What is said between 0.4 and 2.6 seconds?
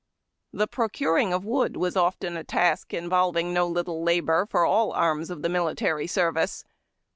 The procuring of wood was often a